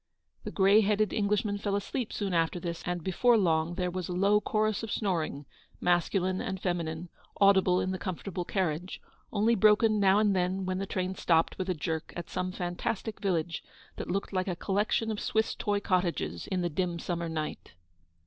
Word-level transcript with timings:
The 0.45 0.51
grey 0.51 0.81
headed 0.81 1.13
Englishman 1.13 1.59
fell 1.59 1.75
asleep 1.75 2.11
soon 2.11 2.33
after 2.33 2.59
this, 2.59 2.81
and 2.87 3.03
before 3.03 3.37
long 3.37 3.75
there 3.75 3.91
was 3.91 4.09
a 4.09 4.13
low 4.13 4.41
chorus 4.41 4.81
of 4.81 4.91
snoring, 4.91 5.45
masculine 5.79 6.41
and 6.41 6.59
feminine, 6.59 7.09
audible 7.39 7.79
in 7.79 7.91
the 7.91 7.99
comfortable 7.99 8.43
carriage; 8.43 8.99
only 9.31 9.53
broken 9.53 9.99
now 9.99 10.17
and 10.17 10.35
then, 10.35 10.65
when 10.65 10.79
the 10.79 10.87
train 10.87 11.13
stopped 11.13 11.55
with 11.59 11.69
a 11.69 11.75
jerk 11.75 12.13
at 12.15 12.31
some 12.31 12.51
fantastic 12.51 13.19
village 13.21 13.63
that 13.97 14.09
looked 14.09 14.33
like 14.33 14.47
a 14.47 14.55
collection 14.55 15.11
of 15.11 15.19
Swiss 15.19 15.53
toy 15.53 15.79
cottages 15.79 16.47
in 16.47 16.61
the 16.61 16.69
dim 16.71 16.97
summer 16.97 17.29
night. 17.29 17.75